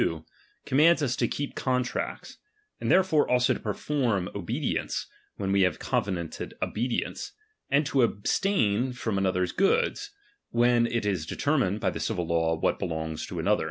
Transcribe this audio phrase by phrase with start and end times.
[0.01, 0.25] 2)
[0.65, 2.39] commands us to keep contracts;
[2.79, 7.33] and therefore also to perform obedience, when we have covenanted obedience,
[7.69, 10.09] and to abstain from another's goods,
[10.49, 13.59] when it is determined by the civil law what belongs to another.